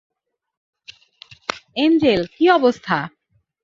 Angel, 1.77 2.21
কী 2.35 2.45
অবস্থা? 2.49 2.97